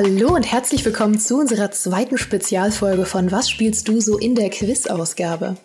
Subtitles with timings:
[0.00, 4.48] Hallo und herzlich willkommen zu unserer zweiten Spezialfolge von Was spielst du so in der
[4.48, 5.56] Quiz-Ausgabe?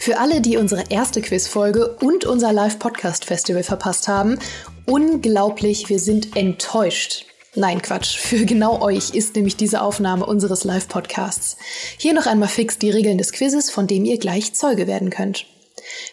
[0.00, 4.40] Für alle, die unsere erste Quizfolge und unser Live-Podcast-Festival verpasst haben,
[4.84, 7.26] unglaublich, wir sind enttäuscht.
[7.54, 8.16] Nein, Quatsch.
[8.18, 11.56] Für genau euch ist nämlich diese Aufnahme unseres Live-Podcasts.
[11.98, 15.46] Hier noch einmal fix die Regeln des Quizzes, von dem ihr gleich Zeuge werden könnt.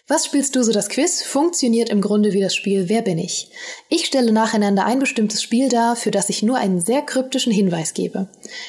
[0.06, 1.22] Was spielst du so das Quiz?
[1.22, 3.50] Funktioniert im Grunde wie das Spiel Wer bin ich?
[3.88, 7.94] Ich stelle nacheinander ein bestimmtes Spiel dar, für das ich nur einen sehr kryptischen Hinweis
[7.94, 8.28] gebe.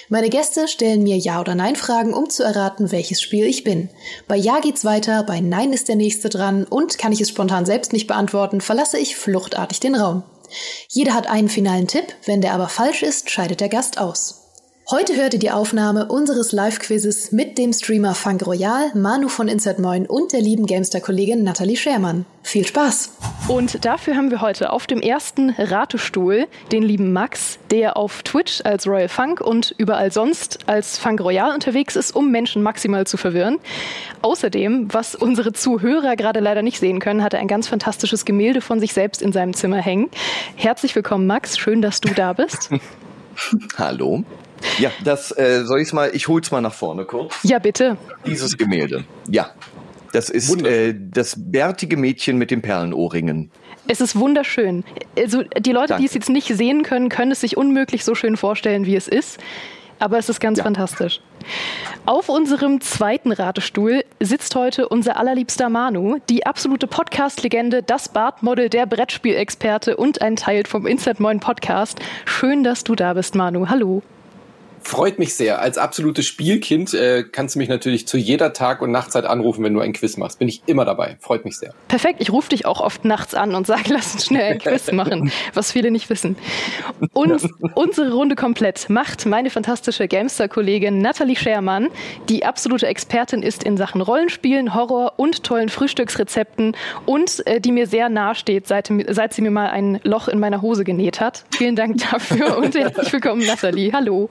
[0.10, 3.90] Meine Gäste stellen mir Ja- oder Nein-Fragen, um zu erraten, welches Spiel ich bin.
[4.28, 7.66] Bei Ja geht's weiter, bei Nein ist der nächste dran und kann ich es spontan
[7.66, 10.24] selbst nicht beantworten, verlasse ich fluchtartig den Raum.
[10.90, 14.47] Jeder hat einen finalen Tipp, wenn der aber falsch ist, scheidet der Gast aus.
[14.90, 19.80] Heute hört ihr die Aufnahme unseres Live-Quizzes mit dem Streamer Funk Royal, Manu von Insert
[19.80, 22.26] Moin und der lieben Gamester-Kollegin Nathalie Schermann.
[22.42, 23.12] Viel Spaß!
[23.50, 28.62] Und dafür haben wir heute auf dem ersten Ratestuhl den lieben Max, der auf Twitch
[28.64, 33.18] als Royal Funk und überall sonst als Funk Royal unterwegs ist, um Menschen maximal zu
[33.18, 33.60] verwirren.
[34.22, 38.62] Außerdem, was unsere Zuhörer gerade leider nicht sehen können, hat er ein ganz fantastisches Gemälde
[38.62, 40.10] von sich selbst in seinem Zimmer hängen.
[40.56, 41.58] Herzlich willkommen, Max.
[41.58, 42.70] Schön, dass du da bist.
[43.78, 44.24] Hallo.
[44.80, 47.36] Ja, das äh, soll ich's mal, ich hol's mal nach vorne kurz.
[47.44, 47.98] Ja, bitte.
[48.26, 49.04] Dieses Gemälde.
[49.30, 49.52] Ja.
[50.14, 53.52] Das ist äh, das bärtige Mädchen mit den Perlenohrringen.
[53.88, 54.84] Es ist wunderschön.
[55.18, 56.02] Also die Leute, Danke.
[56.02, 59.08] die es jetzt nicht sehen können, können es sich unmöglich so schön vorstellen, wie es
[59.08, 59.40] ist.
[60.00, 60.64] Aber es ist ganz ja.
[60.64, 61.22] fantastisch.
[62.06, 68.86] Auf unserem zweiten Ratestuhl sitzt heute unser allerliebster Manu, die absolute Podcast-Legende, das Bartmodel, der
[68.86, 72.00] Brettspielexperte und ein Teil vom Insert Moin Podcast.
[72.26, 73.70] Schön, dass du da bist, Manu.
[73.70, 74.04] Hallo.
[74.88, 75.60] Freut mich sehr.
[75.60, 79.74] Als absolutes Spielkind äh, kannst du mich natürlich zu jeder Tag- und Nachtzeit anrufen, wenn
[79.74, 80.40] du ein Quiz machst.
[80.40, 81.18] Bin ich immer dabei.
[81.20, 81.74] Freut mich sehr.
[81.90, 82.22] Perfekt.
[82.22, 85.30] Ich rufe dich auch oft nachts an und sage, lass uns schnell ein Quiz machen,
[85.54, 86.38] was viele nicht wissen.
[87.12, 91.90] Und unsere Runde komplett macht meine fantastische Gamester-Kollegin Nathalie Schermann,
[92.30, 97.88] die absolute Expertin ist in Sachen Rollenspielen, Horror und tollen Frühstücksrezepten und äh, die mir
[97.88, 101.44] sehr nahe steht, seit, seit sie mir mal ein Loch in meiner Hose genäht hat.
[101.52, 103.92] Vielen Dank dafür und herzlich willkommen, Nathalie.
[103.92, 104.30] Hallo.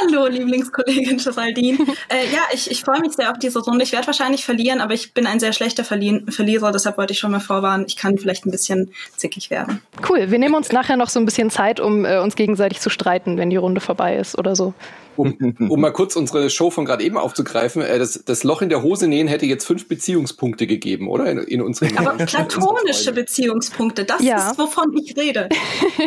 [0.00, 1.78] Hallo, Lieblingskollegin Geraldine.
[2.08, 3.84] äh, ja, ich, ich freue mich sehr auf diese Runde.
[3.84, 7.18] Ich werde wahrscheinlich verlieren, aber ich bin ein sehr schlechter Verli Verlierer, deshalb wollte ich
[7.18, 9.82] schon mal vorwarnen, ich kann vielleicht ein bisschen zickig werden.
[10.08, 12.90] Cool, wir nehmen uns nachher noch so ein bisschen Zeit, um äh, uns gegenseitig zu
[12.90, 14.74] streiten, wenn die Runde vorbei ist oder so
[15.20, 15.36] um,
[15.68, 18.82] um mal kurz unsere Show von gerade eben aufzugreifen, äh, das, das Loch in der
[18.82, 21.30] Hose nähen hätte jetzt fünf Beziehungspunkte gegeben, oder?
[21.30, 24.50] In, in unserem Aber platonische Beziehungspunkte, das ja.
[24.50, 25.48] ist, wovon ich rede.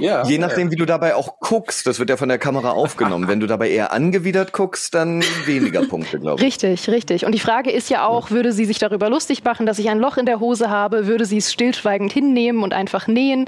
[0.02, 0.26] Ja.
[0.26, 3.28] Je nachdem, wie du dabei auch guckst, das wird ja von der Kamera aufgenommen.
[3.28, 6.46] Wenn du dabei eher angewidert guckst, dann weniger Punkte, glaube ich.
[6.46, 7.26] Richtig, richtig.
[7.26, 10.00] Und die Frage ist ja auch, würde sie sich darüber lustig machen, dass ich ein
[10.00, 11.08] Loch in der Hose habe?
[11.08, 13.48] Würde sie es stillschweigend hinnehmen und einfach nähen?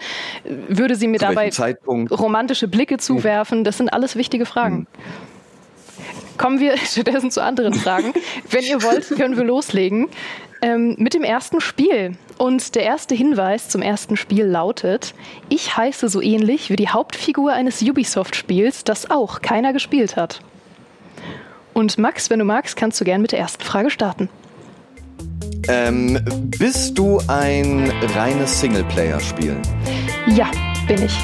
[0.68, 1.52] Würde sie mir Zu dabei
[2.12, 3.64] romantische Blicke zuwerfen?
[3.64, 4.76] Das sind alles wichtige Fragen.
[4.76, 4.88] Hm.
[6.38, 8.14] Kommen wir stattdessen zu anderen Fragen.
[8.50, 10.10] Wenn ihr wollt, können wir loslegen
[10.62, 12.18] ähm, mit dem ersten Spiel.
[12.38, 15.14] Und der erste Hinweis zum ersten Spiel lautet,
[15.50, 20.42] ich heiße so ähnlich wie die Hauptfigur eines Ubisoft-Spiels, das auch keiner gespielt hat.
[21.74, 24.30] Und Max, wenn du magst, kannst du gern mit der ersten Frage starten.
[25.68, 26.20] Ähm,
[26.58, 29.58] bist du ein reines Singleplayer-Spiel?
[30.28, 30.52] Ja,
[30.88, 31.18] bin ich.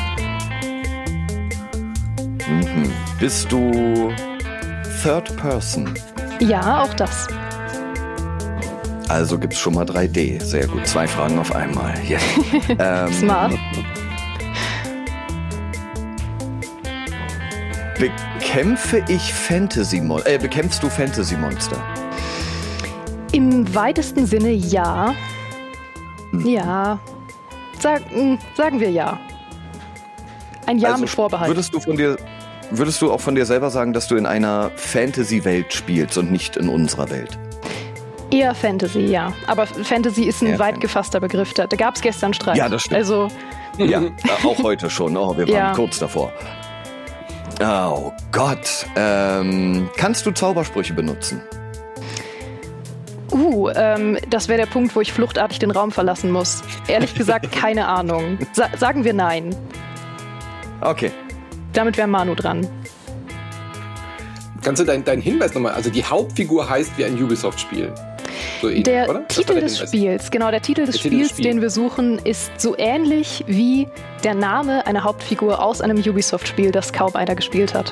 [2.47, 2.91] Mhm.
[3.19, 4.11] Bist du
[5.03, 5.93] Third Person?
[6.39, 7.27] Ja, auch das.
[9.11, 10.41] Also gibt's schon mal 3D.
[10.41, 10.87] Sehr gut.
[10.87, 11.93] Zwei Fragen auf einmal.
[12.09, 12.21] Yeah.
[13.07, 13.53] ähm, Smart.
[17.99, 20.29] Bekämpfe ich Fantasy Monster?
[20.29, 21.75] Äh, bekämpfst du Fantasy Monster?
[23.33, 25.13] Im weitesten Sinne ja.
[26.31, 26.47] Hm.
[26.47, 26.97] Ja.
[27.81, 29.19] Sag, hm, sagen wir ja.
[30.67, 31.49] Ein Ja also, mit Vorbehalt.
[31.49, 32.15] Würdest du von dir
[32.69, 36.55] Würdest du auch von dir selber sagen, dass du in einer Fantasy-Welt spielst und nicht
[36.55, 37.37] in unserer Welt?
[38.31, 39.33] Eher Fantasy, ja.
[39.47, 41.53] Aber Fantasy ist ein Eher weit gefasster Begriff.
[41.53, 42.57] Da, da gab es gestern Streit.
[42.57, 42.97] Ja, das stimmt.
[42.97, 43.27] Also,
[43.77, 44.01] ja,
[44.43, 45.17] auch heute schon.
[45.17, 45.73] Oh, wir waren ja.
[45.73, 46.31] kurz davor.
[47.61, 48.87] Oh Gott.
[48.95, 51.41] Ähm, kannst du Zaubersprüche benutzen?
[53.31, 56.63] Uh, ähm, das wäre der Punkt, wo ich fluchtartig den Raum verlassen muss.
[56.87, 58.39] Ehrlich gesagt, keine Ahnung.
[58.53, 59.55] Sa sagen wir nein.
[60.81, 61.11] Okay.
[61.73, 62.67] Damit wäre Manu dran.
[64.63, 65.73] Kannst du deinen dein Hinweis nochmal?
[65.73, 67.93] Also die Hauptfigur heißt wie ein Ubisoft-Spiel.
[68.61, 69.27] So ähnlich, der oder?
[69.27, 72.51] Titel der des Spiels, genau, der Titel des der Spiels, des den wir suchen, ist
[72.61, 73.87] so ähnlich wie
[74.23, 77.91] der Name einer Hauptfigur aus einem Ubisoft-Spiel, das kaum einer gespielt hat.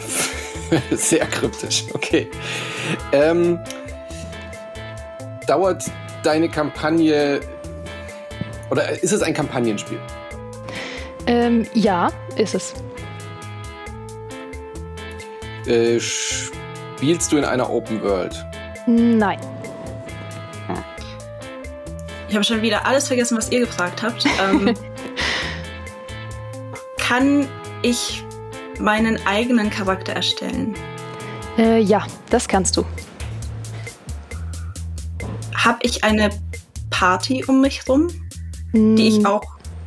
[0.90, 2.28] Sehr kryptisch, okay.
[3.12, 3.60] Ähm,
[5.46, 5.84] dauert
[6.24, 7.40] deine Kampagne
[8.70, 10.00] oder ist es ein Kampagnenspiel?
[11.28, 12.74] Ähm, ja, ist es.
[15.66, 18.44] Äh, spielst du in einer Open World?
[18.86, 19.38] Nein.
[22.28, 24.24] Ich habe schon wieder alles vergessen, was ihr gefragt habt.
[24.40, 24.74] Ähm,
[26.98, 27.48] kann
[27.82, 28.24] ich
[28.80, 30.74] meinen eigenen Charakter erstellen?
[31.56, 32.84] Äh, ja, das kannst du.
[35.54, 36.30] Habe ich eine
[36.90, 38.08] Party um mich rum,
[38.72, 38.96] hm.
[38.96, 39.26] die ich hm.
[39.26, 39.44] auch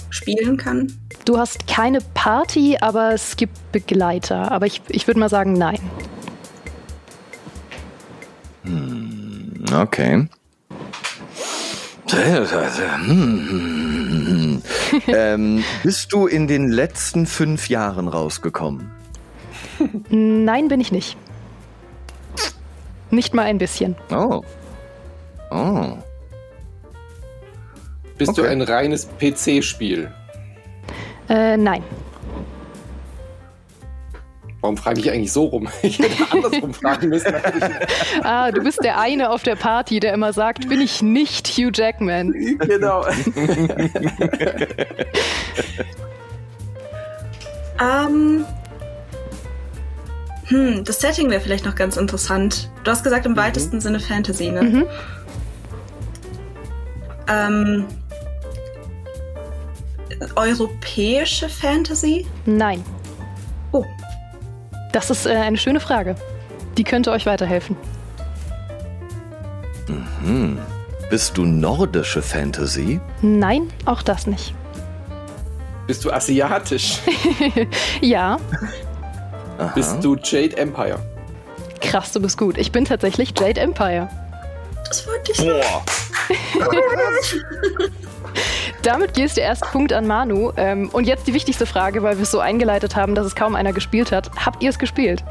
[0.09, 0.92] spielen kann?
[1.25, 4.51] Du hast keine Party, aber es gibt Begleiter.
[4.51, 5.80] Aber ich, ich würde mal sagen, nein.
[8.63, 10.27] Hm, okay.
[15.07, 18.91] ähm, bist du in den letzten fünf Jahren rausgekommen?
[20.09, 21.17] Nein, bin ich nicht.
[23.11, 23.95] Nicht mal ein bisschen.
[24.11, 24.41] Oh.
[25.51, 25.97] Oh.
[28.17, 28.41] Bist okay.
[28.41, 30.11] du ein reines PC-Spiel?
[31.29, 31.83] Äh, nein.
[34.61, 35.69] Warum frage ich eigentlich so rum?
[35.81, 37.33] Ich hätte andersrum fragen müssen.
[38.23, 41.71] ah, du bist der eine auf der Party, der immer sagt, bin ich nicht Hugh
[41.73, 42.33] Jackman.
[42.59, 43.06] Genau.
[47.79, 48.45] ähm,
[50.45, 52.69] hm, das Setting wäre vielleicht noch ganz interessant.
[52.83, 53.38] Du hast gesagt, im mhm.
[53.38, 54.61] weitesten Sinne Fantasy, ne?
[54.61, 54.85] Mhm.
[57.27, 57.85] Ähm,
[60.35, 62.25] europäische Fantasy?
[62.45, 62.83] Nein.
[64.91, 66.15] Das ist äh, eine schöne Frage.
[66.77, 67.75] Die könnte euch weiterhelfen.
[69.88, 70.59] Mhm.
[71.09, 73.00] Bist du nordische Fantasy?
[73.21, 74.53] Nein, auch das nicht.
[75.88, 77.00] Bist du asiatisch?
[78.01, 78.38] ja.
[79.57, 79.71] Aha.
[79.74, 81.00] Bist du Jade Empire?
[81.81, 82.57] Krass, du bist gut.
[82.57, 84.07] Ich bin tatsächlich Jade Empire.
[84.88, 85.83] Das wollte ich Boah.
[88.83, 90.51] Damit gehst du erst Punkt an Manu.
[90.55, 93.55] Ähm, und jetzt die wichtigste Frage, weil wir es so eingeleitet haben, dass es kaum
[93.55, 94.31] einer gespielt hat.
[94.45, 95.23] Habt ihr es gespielt?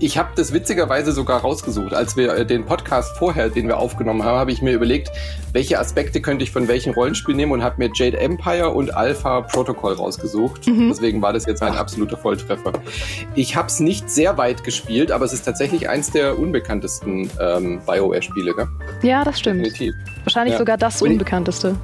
[0.00, 1.94] Ich habe das witzigerweise sogar rausgesucht.
[1.94, 5.10] Als wir äh, den Podcast vorher, den wir aufgenommen haben, habe ich mir überlegt,
[5.52, 9.42] welche Aspekte könnte ich von welchem Rollenspiel nehmen und habe mir Jade Empire und Alpha
[9.42, 10.66] Protocol rausgesucht.
[10.66, 10.88] Mhm.
[10.88, 12.72] Deswegen war das jetzt ein absoluter Volltreffer.
[13.36, 17.80] Ich habe es nicht sehr weit gespielt, aber es ist tatsächlich eins der unbekanntesten ähm,
[17.86, 18.52] BioWare-Spiele.
[19.02, 19.64] Ja, das stimmt.
[19.64, 19.94] Definitiv.
[20.24, 20.58] Wahrscheinlich ja.
[20.58, 21.76] sogar das unbekannteste.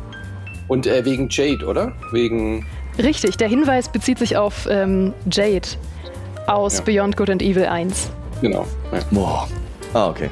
[0.70, 1.90] Und äh, wegen Jade, oder?
[2.12, 2.64] Wegen.
[2.96, 5.67] Richtig, der Hinweis bezieht sich auf ähm, Jade
[6.46, 6.84] aus ja.
[6.84, 8.08] Beyond Good and Evil 1.
[8.40, 8.64] Genau.
[8.93, 9.00] Ja.
[9.11, 9.49] Boah.
[9.94, 10.31] Ah, okay.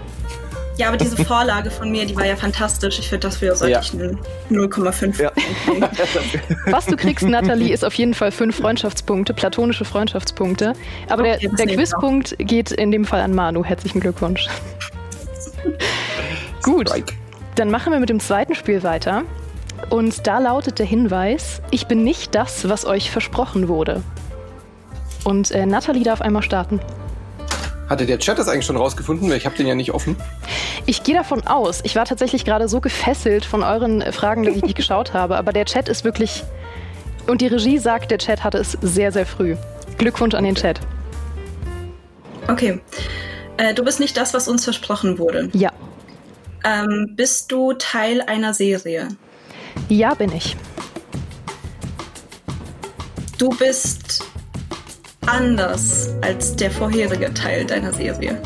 [0.76, 3.00] Ja, aber diese Vorlage von mir, die war ja fantastisch.
[3.00, 3.80] Ich finde, dafür sollte ja.
[3.80, 4.16] ich einen
[4.48, 5.32] 0,5 ja.
[6.70, 10.74] Was du kriegst, Nathalie, ist auf jeden Fall fünf Freundschaftspunkte, platonische Freundschaftspunkte.
[11.08, 13.64] Aber okay, der, der Quizpunkt geht in dem Fall an Manu.
[13.64, 14.46] Herzlichen Glückwunsch.
[16.62, 16.92] Gut,
[17.56, 19.24] dann machen wir mit dem zweiten Spiel weiter.
[19.90, 24.02] Und da lautet der Hinweis, ich bin nicht das, was euch versprochen wurde.
[25.24, 26.80] Und äh, Nathalie darf einmal starten.
[27.88, 29.32] Hatte der Chat das eigentlich schon rausgefunden?
[29.32, 30.16] Ich habe den ja nicht offen.
[30.84, 31.80] Ich gehe davon aus.
[31.84, 35.36] Ich war tatsächlich gerade so gefesselt von euren Fragen, dass ich nicht geschaut habe.
[35.36, 36.44] Aber der Chat ist wirklich.
[37.26, 39.56] Und die Regie sagt, der Chat hatte es sehr, sehr früh.
[39.96, 40.80] Glückwunsch an den Chat.
[42.48, 42.80] Okay.
[43.56, 45.50] Äh, du bist nicht das, was uns versprochen wurde.
[45.52, 45.70] Ja.
[46.64, 49.08] Ähm, bist du Teil einer Serie?
[49.88, 50.56] Ja, bin ich.
[53.38, 54.24] Du bist
[55.26, 58.40] anders als der vorherige Teil deiner Serie.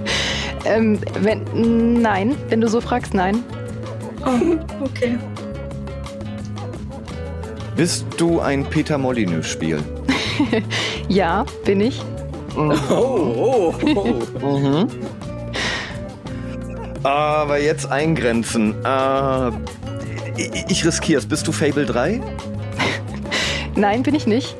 [0.64, 3.42] ähm, wenn, nein, wenn du so fragst, nein.
[4.26, 5.18] Oh, okay.
[7.76, 9.82] Bist du ein Peter Molyneux-Spiel?
[11.08, 12.00] ja, bin ich.
[12.56, 13.74] Oh, oh,
[14.40, 14.58] oh.
[14.58, 14.88] mhm.
[17.02, 18.74] Aber jetzt eingrenzen.
[18.84, 19.50] Äh,
[20.36, 21.26] ich, ich riskiere es.
[21.26, 22.20] Bist du Fable 3?
[23.76, 24.56] Nein, bin ich nicht.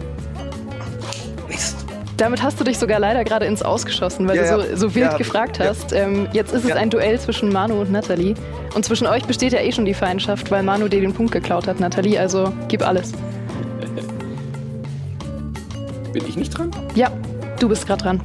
[2.16, 5.12] Damit hast du dich sogar leider gerade ins Ausgeschossen, weil ja, du so, so wild
[5.12, 5.90] ja, gefragt hast.
[5.90, 6.04] Ja.
[6.04, 8.34] Ähm, jetzt ist es ein Duell zwischen Manu und Nathalie.
[8.74, 11.66] Und zwischen euch besteht ja eh schon die Feindschaft, weil Manu dir den Punkt geklaut
[11.66, 12.18] hat, Nathalie.
[12.20, 13.12] Also gib alles.
[16.12, 16.70] Bin ich nicht dran?
[16.94, 17.10] Ja,
[17.58, 18.20] du bist gerade dran.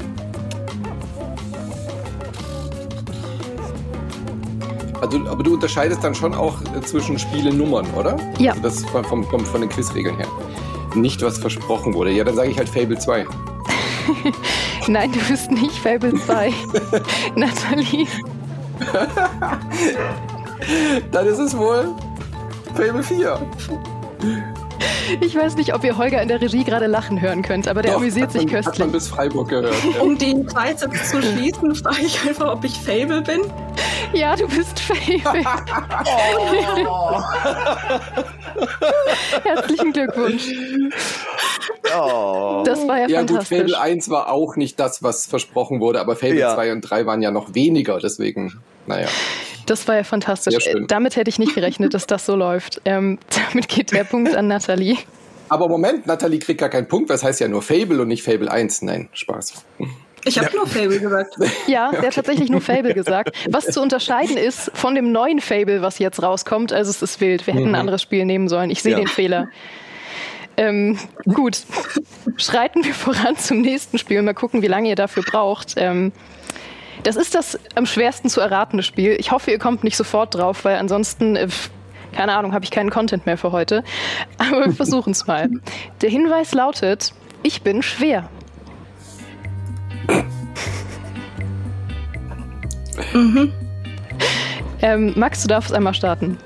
[5.02, 8.18] Also, aber du unterscheidest dann schon auch äh, zwischen Spielenummern, oder?
[8.38, 8.52] Ja.
[8.52, 10.28] Also das vom, vom, von den Quizregeln her.
[10.96, 12.12] Nicht, was versprochen wurde.
[12.12, 13.26] Ja, dann sage ich halt Fable 2.
[14.88, 16.54] Nein, du bist nicht Fable 2.
[17.36, 18.08] Nathalie.
[21.12, 21.94] dann ist es wohl
[22.76, 23.40] Fable 4.
[25.22, 27.94] Ich weiß nicht, ob ihr Holger in der Regie gerade lachen hören könnt, aber der
[27.94, 28.74] Doch, amüsiert sich man, köstlich.
[28.74, 29.74] Hat man bis Freiburg gehört.
[30.00, 33.42] Um den Dreisatz zu schließen, frage ich einfach, ob ich Fable bin.
[34.14, 35.44] Ja, du bist Fable.
[36.88, 37.22] oh.
[39.44, 40.48] Herzlichen Glückwunsch.
[41.96, 42.64] Oh.
[42.66, 43.58] Das war ja, ja fantastisch.
[43.58, 46.54] Ja gut, Fable 1 war auch nicht das, was versprochen wurde, aber Fable ja.
[46.54, 49.08] 2 und 3 waren ja noch weniger, deswegen, naja.
[49.70, 50.68] Das war ja fantastisch.
[50.88, 52.82] Damit hätte ich nicht gerechnet, dass das so läuft.
[52.86, 53.20] Ähm,
[53.54, 54.98] damit geht der Punkt an Nathalie.
[55.48, 58.52] Aber Moment, Nathalie kriegt gar keinen Punkt, das heißt ja nur Fable und nicht Fable
[58.52, 58.84] 1.
[58.84, 59.66] Nein, Spaß.
[60.26, 60.56] Ich habe ja.
[60.56, 61.36] nur Fable gesagt.
[61.68, 63.36] Ja, der hat tatsächlich nur Fable gesagt.
[63.50, 66.74] Was zu unterscheiden ist von dem neuen Fable, was jetzt rauskommt.
[66.74, 67.46] Also es ist wild.
[67.46, 67.76] Wir hätten mhm.
[67.76, 68.72] ein anderes Spiel nehmen sollen.
[68.72, 68.98] Ich sehe ja.
[68.98, 69.50] den Fehler.
[70.58, 71.62] Ähm, gut,
[72.38, 74.22] schreiten wir voran zum nächsten Spiel.
[74.22, 75.76] Mal gucken, wie lange ihr dafür braucht.
[75.78, 76.12] Ähm,
[77.04, 79.16] das ist das am schwersten zu erratende Spiel.
[79.20, 81.48] Ich hoffe, ihr kommt nicht sofort drauf, weil ansonsten, äh,
[82.12, 83.84] keine Ahnung, habe ich keinen Content mehr für heute.
[84.38, 85.50] Aber wir versuchen es mal.
[86.02, 87.14] Der Hinweis lautet,
[87.44, 88.30] ich bin schwer.
[93.14, 93.54] Mhm.
[94.82, 96.38] Ähm, Max, du darfst einmal starten.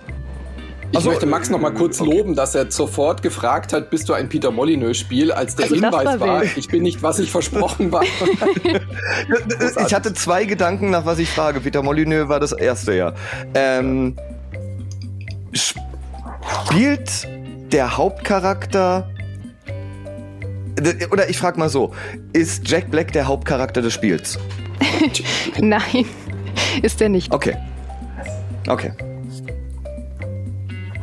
[0.94, 2.18] Ich also, möchte Max noch mal kurz okay.
[2.18, 6.06] loben, dass er sofort gefragt hat, bist du ein Peter Molyneux-Spiel, als der also Hinweis
[6.06, 8.04] war, war ich bin nicht, was ich versprochen war.
[9.88, 11.62] ich hatte zwei Gedanken, nach was ich frage.
[11.62, 13.16] Peter Molyneux war das erste, ja.
[13.56, 14.16] Ähm,
[15.52, 17.28] spielt
[17.72, 19.10] der Hauptcharakter
[21.10, 21.92] oder ich frage mal so,
[22.34, 24.38] ist Jack Black der Hauptcharakter des Spiels?
[25.60, 26.06] Nein,
[26.84, 27.34] ist er nicht.
[27.34, 27.58] Okay.
[28.68, 28.92] Okay.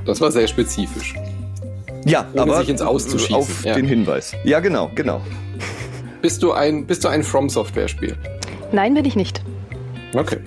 [0.04, 1.14] Das war sehr spezifisch.
[2.04, 3.35] Ja, Ohne aber sich ins Auszuschießen.
[3.35, 3.75] auf ja.
[3.75, 4.35] den Hinweis.
[4.45, 5.21] Ja, genau, genau.
[6.23, 8.16] Bist du ein, bist du ein From Software Spiel?
[8.73, 9.42] Nein, bin ich nicht.
[10.14, 10.38] Okay.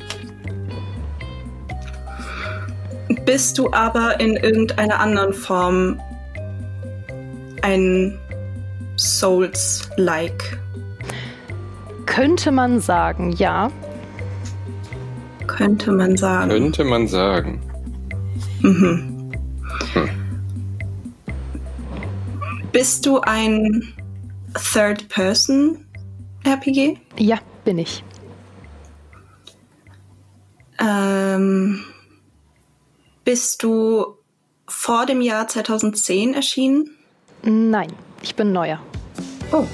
[3.25, 5.99] Bist du aber in irgendeiner anderen Form
[7.61, 8.17] ein
[8.97, 10.57] Souls-like?
[12.05, 13.71] Könnte man sagen, ja.
[15.47, 16.49] Könnte man sagen.
[16.49, 17.61] Könnte man sagen.
[18.61, 19.12] Mhm.
[22.73, 23.93] Bist du ein
[24.55, 26.97] Third-Person-RPG?
[27.19, 28.03] Ja, bin ich.
[30.79, 31.85] Ähm,
[33.23, 34.17] bist du
[34.67, 36.89] vor dem Jahr 2010 erschienen?
[37.43, 38.79] Nein, ich bin neuer.
[39.51, 39.67] Oh.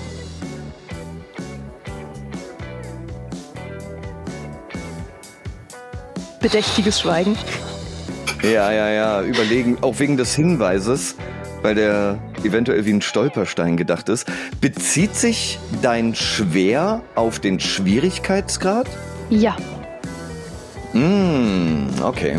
[6.42, 7.38] Bedächtiges Schweigen.
[8.44, 9.22] Ja, ja, ja.
[9.22, 11.16] Überlegen, auch wegen des Hinweises,
[11.62, 14.28] weil der eventuell wie ein Stolperstein gedacht ist.
[14.62, 18.88] Bezieht sich dein Schwer auf den Schwierigkeitsgrad?
[19.30, 19.56] Ja.
[20.94, 22.38] Mm, okay.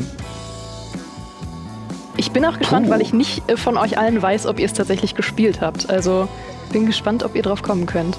[2.16, 2.92] Ich bin auch gespannt, Puh.
[2.92, 5.88] weil ich nicht äh, von euch allen weiß, ob ihr es tatsächlich gespielt habt.
[5.88, 6.28] Also
[6.72, 8.18] bin gespannt, ob ihr drauf kommen könnt.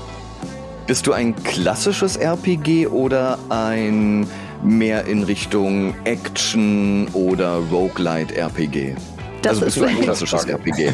[0.88, 4.28] Bist du ein klassisches RPG oder ein
[4.64, 8.96] mehr in Richtung Action oder Roguelite RPG?
[9.42, 10.92] Das also bist du ein klassisches RPG?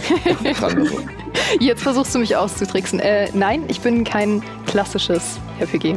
[1.60, 3.00] Jetzt versuchst du mich auszutricksen.
[3.00, 5.96] Äh, nein, ich bin kein klassisches RPG.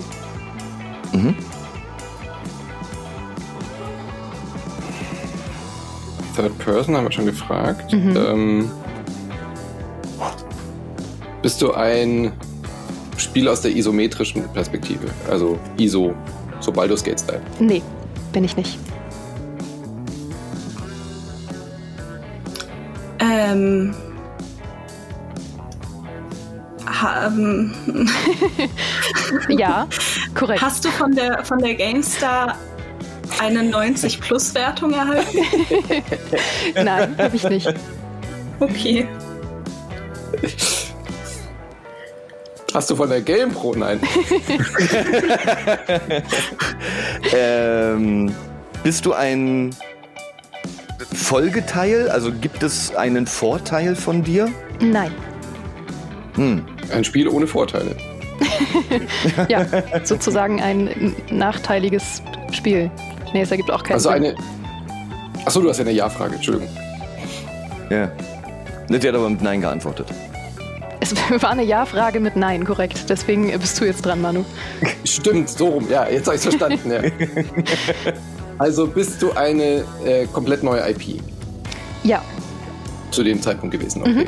[1.13, 1.35] Mhm.
[6.35, 7.93] Third Person haben wir schon gefragt.
[7.93, 8.17] Mhm.
[8.17, 8.71] Ähm,
[11.43, 12.33] bist du ein
[13.17, 15.07] Spiel aus der isometrischen Perspektive?
[15.29, 16.15] Also ISO,
[16.61, 17.43] so Baldur's Gate Style?
[17.59, 17.83] Nee,
[18.33, 18.79] bin ich nicht.
[23.51, 23.95] Ähm.
[27.27, 27.73] Ähm.
[29.49, 29.87] ja,
[30.35, 30.61] korrekt.
[30.61, 32.57] Hast du von der, von der GameStar
[33.41, 35.39] eine 90-Plus-Wertung erhalten?
[36.75, 37.73] Nein, habe ich nicht.
[38.59, 39.09] Okay.
[42.75, 43.75] Hast du von der GamePro?
[43.75, 44.01] Nein.
[47.33, 48.35] ähm,
[48.83, 49.75] bist du ein
[51.31, 52.11] Folgeteil?
[52.11, 54.49] Also gibt es einen Vorteil von dir?
[54.81, 55.13] Nein.
[56.35, 56.65] Hm.
[56.93, 57.95] Ein Spiel ohne Vorteile.
[59.49, 59.65] ja,
[60.03, 62.21] sozusagen ein nachteiliges
[62.51, 62.91] Spiel.
[63.33, 64.35] Nee, es ergibt auch keinen Also eine.
[65.45, 66.69] Achso, du hast ja eine Ja-Frage, Entschuldigung.
[67.91, 68.11] Ja.
[68.89, 70.09] Die hat aber mit Nein geantwortet.
[70.99, 73.09] Es war eine Ja-Frage mit Nein, korrekt.
[73.09, 74.45] Deswegen bist du jetzt dran, Manu.
[75.05, 75.87] Stimmt, so rum.
[75.89, 76.91] Ja, jetzt habe ich verstanden.
[76.91, 77.03] Ja.
[78.61, 81.23] Also bist du eine äh, komplett neue IP?
[82.03, 82.23] Ja.
[83.11, 84.27] Zu dem Zeitpunkt gewesen, okay.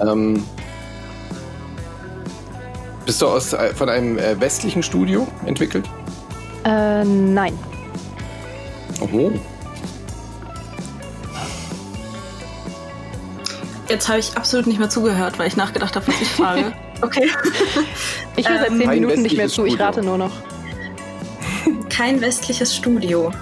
[0.00, 0.08] Mhm.
[0.08, 0.44] Ähm,
[3.04, 5.86] bist du aus, äh, von einem äh, westlichen Studio entwickelt?
[6.64, 7.58] Äh, nein.
[9.00, 9.32] Oh.
[13.88, 16.72] Jetzt habe ich absolut nicht mehr zugehört, weil ich nachgedacht habe, was ich frage.
[17.00, 17.28] Okay.
[18.36, 20.30] Ich höre seit zehn ähm, Minuten nicht mehr zu, ich rate nur noch.
[21.88, 23.32] Kein westliches Studio.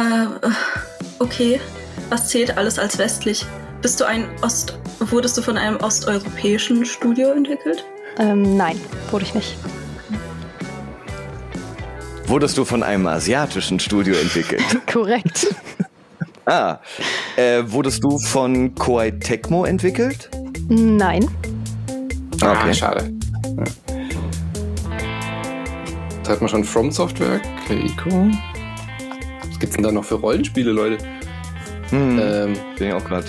[0.00, 0.26] Äh,
[1.18, 1.60] okay.
[2.08, 3.44] was zählt alles als westlich?
[3.82, 7.84] Bist du ein Ost, wurdest du von einem osteuropäischen Studio entwickelt?
[8.18, 8.80] Ähm, nein,
[9.10, 9.56] wurde ich nicht.
[12.26, 14.62] Wurdest du von einem asiatischen Studio entwickelt?
[14.92, 15.54] Korrekt.
[16.46, 16.78] ah,
[17.36, 20.30] äh, wurdest du von Koei Tecmo entwickelt?
[20.68, 21.28] Nein.
[22.42, 22.70] Ah, okay.
[22.70, 23.12] Ah, schade.
[23.44, 23.64] Ja.
[26.22, 28.30] Da hat man schon From Software, Keiko.
[29.60, 30.96] Was gibt's denn da noch für Rollenspiele, Leute?
[31.90, 33.26] Hm, ähm, bin ich auch gerade.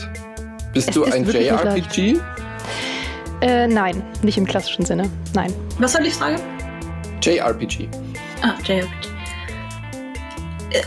[0.72, 2.22] Bist du ein JRPG?
[3.42, 5.10] Äh, nein, nicht im klassischen Sinne.
[5.34, 5.54] Nein.
[5.80, 6.38] Was soll ich fragen?
[7.22, 7.90] JRPG.
[8.42, 9.10] Ah, JRPG.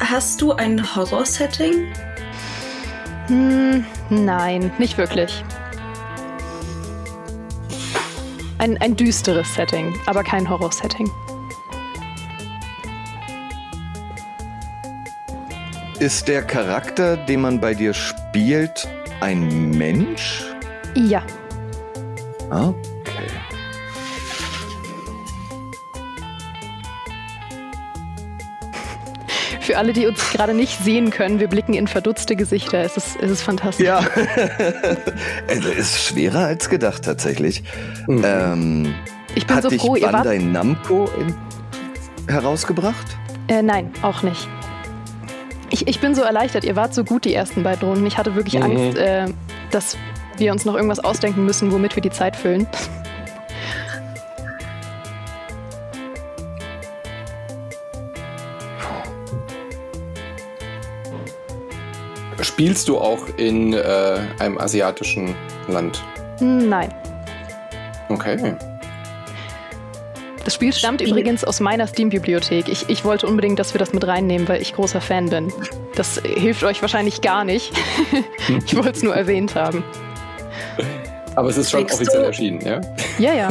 [0.00, 1.92] Hast du ein Horror-Setting?
[3.26, 5.44] Hm, nein, nicht wirklich.
[8.56, 11.10] Ein, ein düsteres Setting, aber kein Horror-Setting.
[16.04, 18.86] Ist der Charakter, den man bei dir spielt,
[19.20, 20.44] ein Mensch?
[20.94, 21.22] Ja.
[22.50, 22.82] Okay.
[29.60, 32.82] Für alle, die uns gerade nicht sehen können, wir blicken in verdutzte Gesichter.
[32.82, 33.86] Es ist, es ist fantastisch.
[33.86, 34.06] Ja.
[35.46, 37.62] es ist schwerer als gedacht, tatsächlich.
[38.06, 38.22] Mhm.
[38.26, 38.94] Ähm,
[39.34, 41.34] ich bin hat so froh, dich Bandai Namco in,
[42.28, 43.06] herausgebracht?
[43.48, 44.46] Äh, nein, auch nicht.
[45.70, 46.64] Ich, ich bin so erleichtert.
[46.64, 48.06] Ihr wart so gut die ersten beiden Runden.
[48.06, 48.62] Ich hatte wirklich mhm.
[48.62, 49.26] Angst, äh,
[49.70, 49.96] dass
[50.36, 52.66] wir uns noch irgendwas ausdenken müssen, womit wir die Zeit füllen.
[62.40, 65.34] Spielst du auch in äh, einem asiatischen
[65.66, 66.02] Land?
[66.40, 66.92] Nein.
[68.10, 68.56] Okay.
[70.54, 71.10] Das Spiel stammt Spiel.
[71.10, 72.68] übrigens aus meiner Steam-Bibliothek.
[72.68, 75.52] Ich, ich wollte unbedingt, dass wir das mit reinnehmen, weil ich großer Fan bin.
[75.96, 77.72] Das hilft euch wahrscheinlich gar nicht.
[78.64, 79.82] ich wollte es nur erwähnt haben.
[81.34, 82.26] Aber es ist schon Trägst offiziell du?
[82.28, 82.80] erschienen, ja?
[83.18, 83.48] Ja, ja.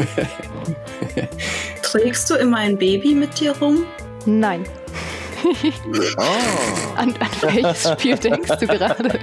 [1.82, 3.86] Trägst du immer ein Baby mit dir rum?
[4.26, 4.64] Nein.
[6.18, 6.96] Oh.
[6.96, 9.20] An, an, welches Spiel denkst du gerade?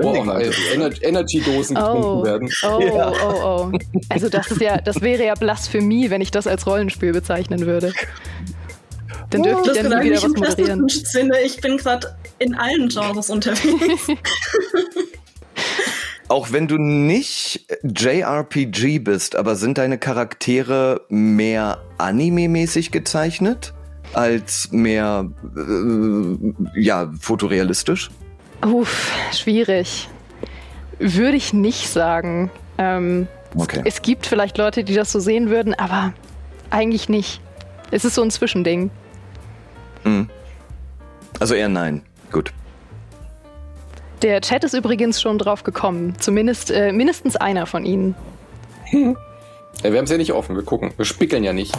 [0.00, 2.50] Wow, also Energy-Dosen getrunken oh, werden.
[2.62, 3.12] Oh, ja.
[3.12, 3.78] oh, oh.
[4.08, 7.92] Also das ist ja, das wäre ja Blasphemie, wenn ich das als Rollenspiel bezeichnen würde.
[9.30, 10.88] Dann dürfte oh, ich ja nie wieder was moderieren.
[10.88, 11.40] Sinne.
[11.42, 14.06] Ich bin gerade in allen Genres unterwegs.
[16.28, 23.72] Auch wenn du nicht JRPG bist, aber sind deine Charaktere mehr anime-mäßig gezeichnet?
[24.14, 28.10] Als mehr, äh, ja, fotorealistisch?
[28.64, 30.08] Uff, schwierig.
[30.98, 32.50] Würde ich nicht sagen.
[32.76, 33.82] Ähm, okay.
[33.84, 36.12] es, es gibt vielleicht Leute, die das so sehen würden, aber
[36.70, 37.40] eigentlich nicht.
[37.90, 38.90] Es ist so ein Zwischending.
[40.04, 40.28] Mhm.
[41.40, 42.02] Also eher nein.
[42.32, 42.52] Gut.
[44.22, 46.16] Der Chat ist übrigens schon drauf gekommen.
[46.18, 48.14] Zumindest äh, mindestens einer von ihnen.
[49.84, 50.56] Ja, wir haben es ja nicht offen.
[50.56, 50.92] Wir gucken.
[50.96, 51.72] Wir spickeln ja nicht.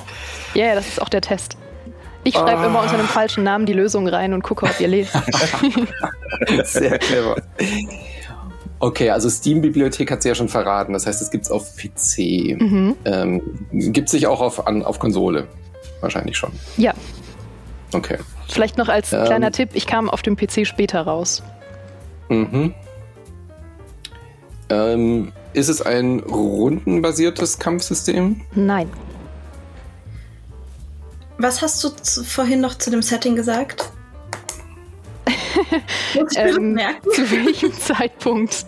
[0.53, 1.57] Ja, yeah, das ist auch der Test.
[2.23, 2.65] Ich schreibe oh.
[2.65, 5.13] immer unter einem falschen Namen die Lösung rein und gucke, ob ihr lest.
[6.65, 7.37] Sehr clever.
[8.79, 10.93] Okay, also Steam-Bibliothek hat sie ja schon verraten.
[10.93, 12.59] Das heißt, es gibt es auf PC.
[12.59, 12.95] Mhm.
[13.05, 15.47] Ähm, gibt es sich auch auf, an, auf Konsole?
[16.01, 16.51] Wahrscheinlich schon.
[16.77, 16.93] Ja.
[17.93, 18.17] Okay.
[18.47, 21.43] Vielleicht noch als ähm, kleiner Tipp, ich kam auf dem PC später raus.
[22.29, 22.73] Mhm.
[24.69, 28.41] Ähm, ist es ein rundenbasiertes Kampfsystem?
[28.53, 28.89] Nein.
[31.39, 33.89] Was hast du zu, vorhin noch zu dem Setting gesagt?
[36.15, 37.09] Muss ich ähm, merken?
[37.11, 38.65] Zu welchem Zeitpunkt?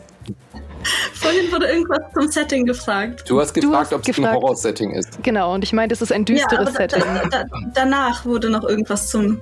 [1.13, 3.29] Vorhin wurde irgendwas zum Setting gefragt.
[3.29, 5.21] Du hast gefragt, ob es ein Horror-Setting ist.
[5.21, 7.03] Genau, und ich meinte, es ist ein düsteres ja, Setting.
[7.29, 9.41] Da, da, danach wurde noch irgendwas zum.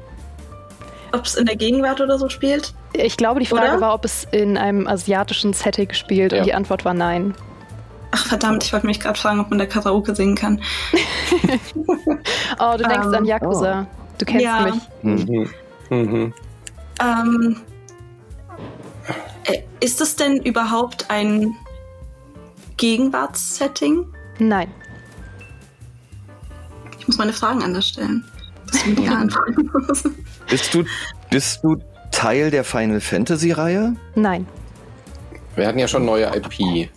[1.11, 2.73] Ob es in der Gegenwart oder so spielt?
[2.93, 3.81] Ich glaube, die Frage oder?
[3.81, 6.39] war, ob es in einem asiatischen Setting spielt, ja.
[6.39, 7.35] und die Antwort war nein.
[8.11, 10.61] Ach verdammt, ich wollte mich gerade fragen, ob man da Karaoke singen kann.
[12.59, 13.87] oh, du denkst um, an ähm, Yakuza.
[13.87, 13.95] Oh.
[14.17, 14.61] Du kennst ja.
[14.61, 14.81] mich.
[15.03, 15.49] Mhm.
[15.89, 16.33] Mhm.
[17.01, 17.57] Ähm,
[19.45, 21.55] äh, ist das denn überhaupt ein
[22.77, 24.05] Gegenwartssetting?
[24.39, 24.71] Nein.
[26.99, 28.23] Ich muss meine Fragen anders stellen.
[29.01, 29.25] Ja.
[30.49, 30.83] Bist du,
[31.31, 31.77] bist du
[32.11, 33.95] Teil der Final Fantasy Reihe?
[34.15, 34.47] Nein.
[35.55, 36.89] Wir hatten ja schon neue IP.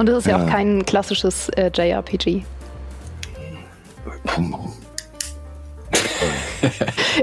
[0.00, 2.42] Und es ist ja, ja auch kein klassisches äh, JRPG.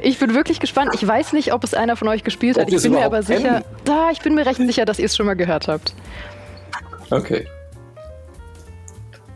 [0.04, 0.92] ich bin wirklich gespannt.
[0.94, 2.72] Ich weiß nicht, ob es einer von euch gespielt hat.
[2.72, 5.26] Ich bin mir aber sicher, da, ich bin mir recht sicher, dass ihr es schon
[5.26, 5.96] mal gehört habt.
[7.10, 7.48] Okay.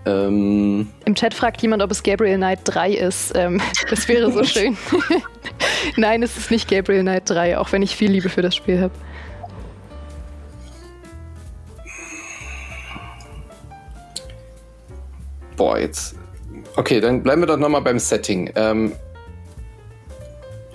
[0.05, 3.35] Ähm, Im Chat fragt jemand, ob es Gabriel Knight 3 ist.
[3.35, 4.77] Ähm, das wäre so schön.
[5.97, 8.81] Nein, es ist nicht Gabriel Knight 3, auch wenn ich viel Liebe für das Spiel
[8.81, 8.93] habe.
[15.61, 16.15] Boah, jetzt.
[16.75, 18.51] Okay, dann bleiben wir doch nochmal beim Setting.
[18.55, 18.93] Ähm,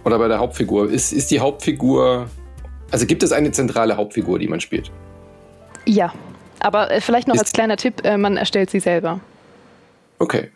[0.04, 0.88] oder bei der Hauptfigur.
[0.88, 2.30] Ist, ist die Hauptfigur.
[2.92, 4.92] Also gibt es eine zentrale Hauptfigur, die man spielt?
[5.86, 6.14] Ja.
[6.60, 9.18] Aber äh, vielleicht noch ist als kleiner Tipp, äh, man erstellt sie selber.
[10.20, 10.52] Okay.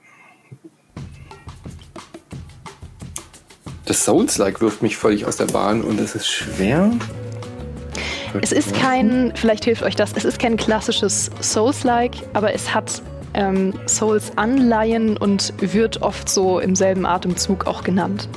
[3.85, 6.93] Das Souls-like wirft mich völlig aus der Bahn und es ist schwer.
[8.41, 13.03] Es ist kein, vielleicht hilft euch das, es ist kein klassisches Souls-like, aber es hat
[13.35, 18.29] ähm, Souls-Anleihen und wird oft so im selben Atemzug auch genannt.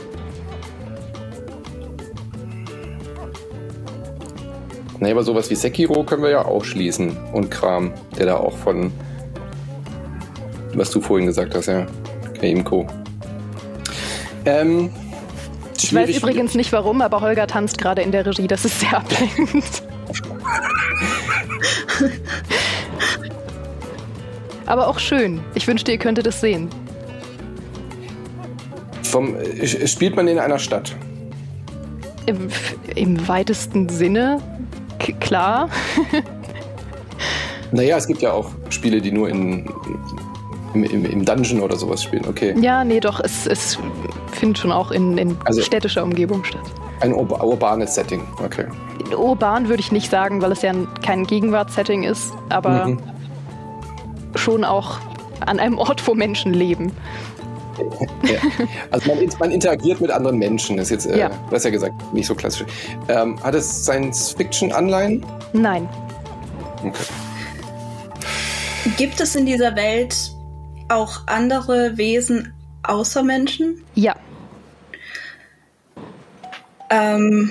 [5.00, 7.18] Nee, aber sowas wie Sekiro können wir ja auch schließen.
[7.34, 8.92] Und Kram, der da auch von,
[10.74, 11.86] was du vorhin gesagt hast, ja,
[12.40, 12.88] Kaimko.
[14.46, 14.92] Ähm,
[15.78, 18.48] ich weiß übrigens nicht warum, aber Holger tanzt gerade in der Regie.
[18.48, 19.84] Das ist sehr ablenkend.
[24.74, 25.40] aber auch schön.
[25.54, 26.68] Ich wünschte, ihr könntet es sehen.
[29.04, 29.36] Vom,
[29.86, 30.96] spielt man in einer Stadt?
[32.26, 32.50] Im,
[32.96, 34.42] Im, weitesten Sinne
[35.20, 35.70] klar.
[37.72, 39.70] naja, es gibt ja auch Spiele, die nur in,
[40.74, 42.56] im, im, im, Dungeon oder sowas spielen, okay.
[42.60, 43.78] Ja, nee, doch, es, es
[44.32, 46.64] findet schon auch in, in also städtischer Umgebung statt.
[47.02, 48.66] Ein ur urbanes Setting, okay.
[49.16, 50.74] Urban würde ich nicht sagen, weil es ja
[51.06, 53.13] kein Gegenwartssetting ist, aber mhm.
[54.44, 55.00] Schon auch
[55.40, 56.92] an einem Ort, wo Menschen leben.
[58.24, 58.40] ja.
[58.92, 61.30] Also man, man, interagiert mit anderen Menschen, das ist jetzt, äh, ja.
[61.30, 62.66] du hast ja gesagt, nicht so klassisch.
[63.08, 65.26] Ähm, hat es Science-Fiction-Anleihen?
[65.54, 65.90] Nein.
[66.84, 67.04] Okay.
[68.98, 70.16] Gibt es in dieser Welt
[70.90, 72.54] auch andere Wesen
[72.84, 73.84] außer Menschen?
[73.96, 74.16] Ja.
[76.90, 77.50] Ähm.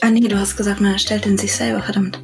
[0.00, 2.18] Ah nee, du hast gesagt, man erstellt in sich selber, verdammt.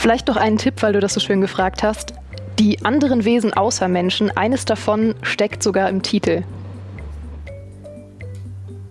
[0.00, 2.14] Vielleicht noch einen Tipp, weil du das so schön gefragt hast
[2.60, 6.42] die anderen Wesen außer Menschen, eines davon steckt sogar im Titel.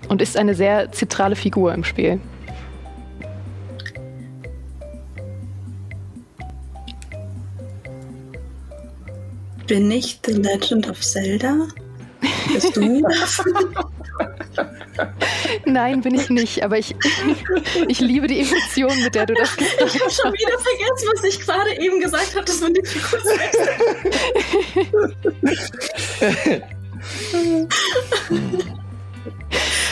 [0.08, 2.20] Und ist eine sehr zentrale Figur im Spiel.
[9.68, 11.68] Bin ich The Legend of Zelda?
[12.52, 13.04] Bist du?
[15.66, 16.96] Nein, bin ich nicht, aber ich,
[17.88, 19.96] ich liebe die Emotion, mit der du das gesagt hast.
[19.96, 23.20] Ich habe schon wieder vergessen, was ich gerade eben gesagt habe, dass man die Figur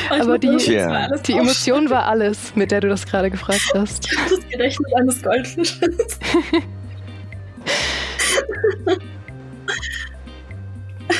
[0.10, 1.17] Aber die, ja.
[1.17, 4.06] die Emotion war alles, mit der du das gerade gefragt hast.
[4.12, 6.20] Ich habe das gerechnet eines Goldfisches.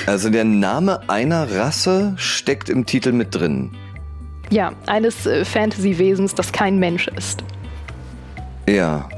[0.08, 3.76] Also der Name einer Rasse steckt im Titel mit drin.
[4.50, 7.44] Ja, eines äh, Fantasy-Wesens, das kein Mensch ist.
[8.70, 9.10] Ja.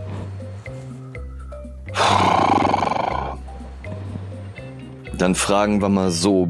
[5.15, 6.49] Dann fragen wir mal so.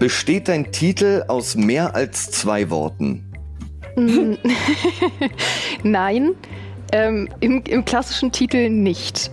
[0.00, 3.32] Besteht dein Titel aus mehr als zwei Worten?
[5.84, 6.34] Nein,
[6.90, 9.30] ähm, im, im klassischen Titel nicht.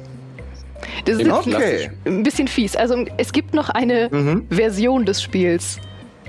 [1.06, 1.92] Das ist okay.
[2.06, 2.76] ein bisschen fies.
[2.76, 4.48] Also es gibt noch eine mhm.
[4.50, 5.80] Version des Spiels,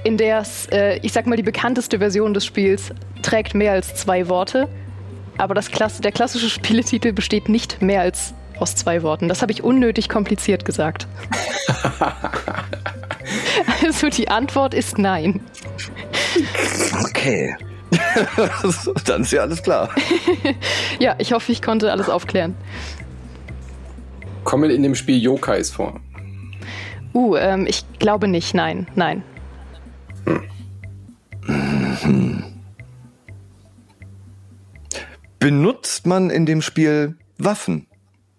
[0.05, 2.93] in der es, äh, ich sag mal, die bekannteste Version des Spiels
[3.23, 4.69] trägt mehr als zwei Worte.
[5.39, 9.29] Aber das Klasse, der klassische Spieletitel besteht nicht mehr als aus zwei Worten.
[9.29, 11.07] Das habe ich unnötig kompliziert gesagt.
[13.85, 15.41] also die Antwort ist nein.
[17.05, 17.55] Okay.
[19.05, 19.91] Dann ist ja alles klar.
[20.99, 22.55] ja, ich hoffe, ich konnte alles aufklären.
[24.47, 26.01] Kommen in dem Spiel Yokais vor?
[27.13, 28.55] Uh, ähm, ich glaube nicht.
[28.55, 29.25] Nein, nein.
[32.01, 32.45] Hm.
[35.41, 37.89] Benutzt man in dem Spiel Waffen?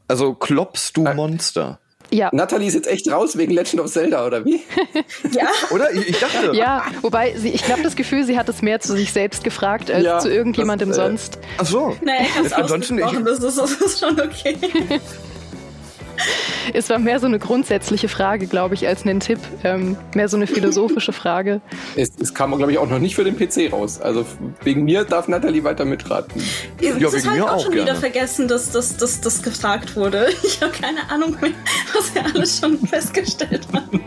[0.07, 1.79] Also klopfst du äh, Monster?
[2.09, 2.29] Ja.
[2.31, 4.61] Natalie ist jetzt echt raus wegen Legend of Zelda, oder wie?
[5.33, 5.47] ja.
[5.71, 5.91] Oder?
[5.91, 6.55] Ich, ich, dachte.
[6.55, 9.91] Ja, wobei, sie, ich glaube, das Gefühl, sie hat es mehr zu sich selbst gefragt
[9.91, 11.39] als ja, zu irgendjemandem das, äh, sonst.
[11.57, 11.97] Ach so.
[12.01, 14.55] Naja, ich habe es ausgesprochen, das ist, das ist schon okay.
[16.73, 19.39] es war mehr so eine grundsätzliche Frage, glaube ich, als ein Tipp.
[19.63, 21.61] Ähm, mehr so eine philosophische Frage.
[21.95, 23.99] Es, es kam, glaube ich, auch noch nicht für den PC raus.
[24.01, 24.25] Also
[24.63, 26.41] wegen mir darf Nathalie weiter mitraten.
[26.81, 27.91] Ja, ja das habe ich auch schon gerne.
[27.91, 30.27] wieder vergessen, dass das gefragt wurde.
[30.47, 31.51] Ich habe keine Ahnung mehr,
[31.93, 34.01] was wir alles schon festgestellt haben.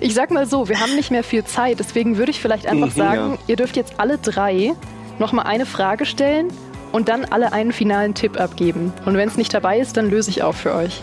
[0.00, 2.88] Ich sag mal so, wir haben nicht mehr viel Zeit, deswegen würde ich vielleicht einfach
[2.88, 3.38] mhm, sagen, ja.
[3.46, 4.72] ihr dürft jetzt alle drei
[5.18, 6.48] nochmal eine Frage stellen
[6.92, 8.92] und dann alle einen finalen Tipp abgeben.
[9.04, 11.02] Und wenn es nicht dabei ist, dann löse ich auf für euch.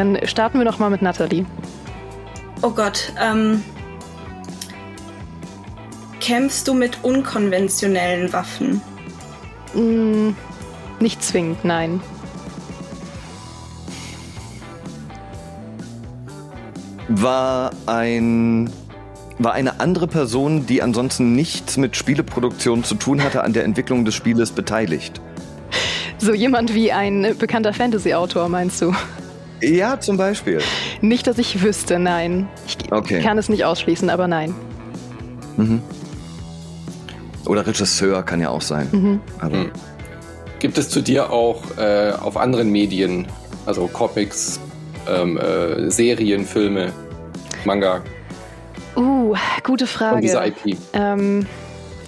[0.00, 1.44] Dann starten wir noch mal mit Nathalie.
[2.62, 3.62] Oh Gott, ähm,
[6.20, 8.80] kämpfst du mit unkonventionellen Waffen?
[9.74, 10.30] Mm,
[11.00, 12.00] nicht zwingend, nein.
[17.08, 18.70] War ein
[19.38, 24.06] war eine andere Person, die ansonsten nichts mit Spieleproduktion zu tun hatte, an der Entwicklung
[24.06, 25.20] des Spieles beteiligt.
[26.16, 28.94] So jemand wie ein bekannter Fantasy-Autor, meinst du?
[29.60, 30.60] Ja, zum Beispiel.
[31.00, 32.48] Nicht, dass ich wüsste, nein.
[32.66, 33.20] Ich okay.
[33.20, 34.54] kann es nicht ausschließen, aber nein.
[35.56, 35.82] Mhm.
[37.46, 38.88] Oder Regisseur kann ja auch sein.
[38.92, 39.20] Mhm.
[39.42, 39.70] Mhm.
[40.58, 43.26] Gibt es zu dir auch äh, auf anderen Medien,
[43.66, 44.60] also Comics,
[45.08, 46.92] ähm, äh, Serien, Filme,
[47.64, 48.02] Manga?
[48.96, 50.14] Uh, gute Frage.
[50.14, 50.76] Von dieser IP.
[50.92, 51.46] Ähm,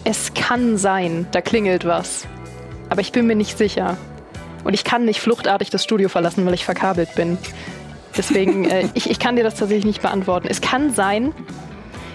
[0.04, 2.26] es kann sein, da klingelt was.
[2.90, 3.96] Aber ich bin mir nicht sicher.
[4.64, 7.38] Und ich kann nicht fluchtartig das Studio verlassen, weil ich verkabelt bin.
[8.16, 10.48] Deswegen, äh, ich, ich kann dir das tatsächlich nicht beantworten.
[10.51, 11.33] Es kann sein,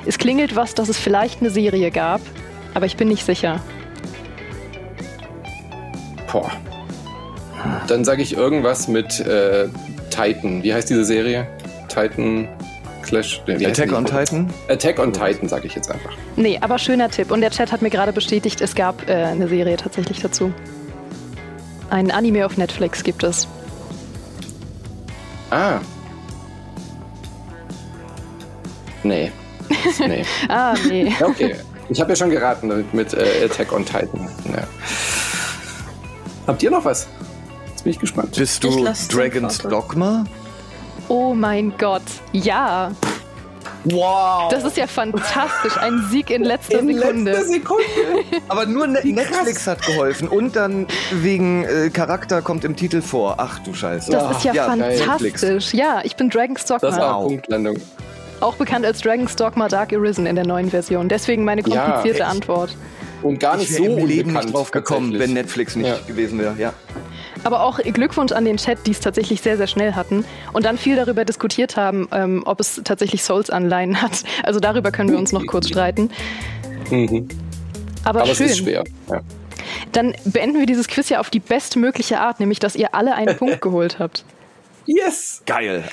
[0.06, 2.22] es klingelt was, dass es vielleicht eine Serie gab,
[2.74, 3.62] aber ich bin nicht sicher.
[6.32, 6.52] Boah.
[7.88, 9.68] Dann sage ich irgendwas mit äh,
[10.10, 10.64] Titan.
[10.64, 11.48] Wie heißt diese Serie?
[11.88, 12.48] Titan
[13.02, 13.42] Clash.
[13.48, 14.54] Nee, Attack on Titan?
[14.68, 16.12] Attack on Titan, sage ich jetzt einfach.
[16.36, 17.32] Nee, aber schöner Tipp.
[17.32, 20.54] Und der Chat hat mir gerade bestätigt, es gab äh, eine Serie tatsächlich dazu.
[21.90, 23.48] Ein Anime auf Netflix gibt es.
[25.50, 25.80] Ah.
[29.04, 29.32] Nee.
[30.00, 30.26] nee.
[30.50, 31.14] ah, nee.
[31.22, 31.56] Okay.
[31.90, 34.30] Ich habe ja schon geraten mit, mit äh, Attack on Titan.
[34.54, 34.68] Ja.
[36.46, 37.08] Habt ihr noch was?
[37.68, 38.36] Jetzt bin ich gespannt.
[38.36, 40.26] Bist du Dragon's Dogma?
[41.08, 42.92] Oh mein Gott, ja.
[43.86, 44.50] Wow.
[44.50, 45.78] Das ist ja fantastisch.
[45.78, 47.32] Ein Sieg in letzter in Sekunde.
[47.32, 47.84] Letzter Sekunde.
[48.48, 50.28] Aber nur ne Netflix hat geholfen.
[50.28, 53.36] Und dann wegen äh, Charakter kommt im Titel vor.
[53.38, 54.12] Ach du Scheiße.
[54.12, 55.74] Das ist ja, ja fantastisch.
[55.74, 56.90] Ja, ich bin Dragon's Dogma.
[56.90, 57.22] Das war.
[57.22, 57.78] Punktlandung.
[58.40, 61.10] Auch bekannt als Dragon's Dogma Dark Arisen in der neuen Version.
[61.10, 62.76] Deswegen meine komplizierte ja, Antwort.
[63.24, 65.98] Und gar nicht ich so im Leben nicht drauf gekommen, wenn Netflix nicht ja.
[66.06, 66.56] gewesen wäre.
[66.58, 66.74] Ja.
[67.48, 70.78] Aber auch Glückwunsch an den Chat, die es tatsächlich sehr, sehr schnell hatten und dann
[70.78, 74.26] viel darüber diskutiert haben, ähm, ob es tatsächlich Souls-Anleihen hat.
[74.44, 76.10] Also darüber können wir uns noch kurz streiten.
[76.92, 77.30] Mhm.
[78.04, 78.48] Aber, Aber schön.
[78.48, 78.84] es ist schwer.
[79.10, 79.22] Ja.
[79.94, 83.38] Dann beenden wir dieses Quiz ja auf die bestmögliche Art, nämlich dass ihr alle einen
[83.38, 84.26] Punkt geholt habt.
[84.86, 85.42] Yes!
[85.46, 85.86] Geil.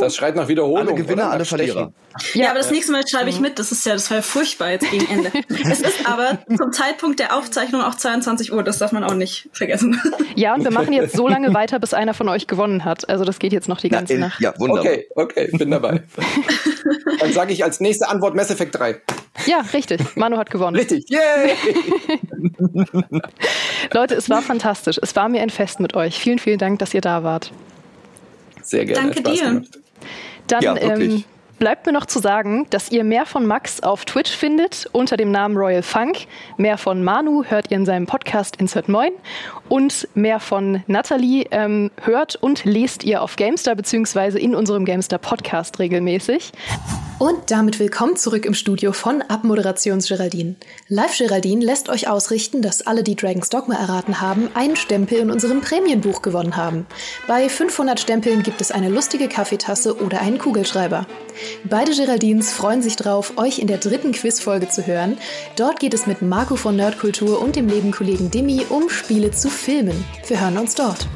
[0.00, 0.88] Das schreit nach Wiederholung.
[0.88, 1.92] Alle Gewinner, alle Verlierer.
[2.34, 3.58] Ja, ja, aber das nächste Mal schreibe ich mit.
[3.58, 5.30] Das ist ja, das war ja furchtbar jetzt gegen Ende.
[5.70, 8.62] es ist aber zum Zeitpunkt der Aufzeichnung auch 22 Uhr.
[8.62, 10.00] Das darf man auch nicht vergessen.
[10.34, 13.08] Ja, und wir machen jetzt so lange weiter, bis einer von euch gewonnen hat.
[13.08, 14.40] Also das geht jetzt noch die ganze Na, Nacht.
[14.40, 14.92] Ja, wunderbar.
[14.92, 16.02] Okay, okay, bin dabei.
[17.20, 19.00] Dann sage ich als nächste Antwort Mass Effect 3.
[19.46, 20.16] Ja, richtig.
[20.16, 20.76] Manu hat gewonnen.
[20.76, 21.08] Richtig.
[21.08, 21.54] Yay!
[23.92, 24.98] Leute, es war fantastisch.
[25.02, 26.18] Es war mir ein Fest mit euch.
[26.18, 27.50] Vielen, vielen Dank, dass ihr da wart.
[28.66, 29.12] Sehr gerne.
[29.12, 29.62] Danke dir.
[30.48, 31.24] Dann ja, ähm,
[31.58, 35.30] bleibt mir noch zu sagen, dass ihr mehr von Max auf Twitch findet unter dem
[35.30, 36.26] Namen Royal Funk.
[36.56, 39.12] Mehr von Manu hört ihr in seinem Podcast Insert Moin.
[39.68, 44.38] Und mehr von Natalie ähm, hört und lest ihr auf Gamestar bzw.
[44.38, 46.52] in unserem Gamestar Podcast regelmäßig.
[47.18, 50.56] Und damit willkommen zurück im Studio von Abmoderations Geraldine.
[50.88, 55.30] Live Geraldine lässt euch ausrichten, dass alle, die Dragon's Dogma erraten haben, einen Stempel in
[55.30, 56.86] unserem Prämienbuch gewonnen haben.
[57.26, 61.06] Bei 500 Stempeln gibt es eine lustige Kaffeetasse oder einen Kugelschreiber.
[61.64, 65.18] Beide Geraldines freuen sich drauf, euch in der dritten Quizfolge zu hören.
[65.56, 70.04] Dort geht es mit Marco von Nerdkultur und dem Nebenkollegen Dimi um Spiele zu filmen.
[70.26, 71.06] Wir hören uns dort.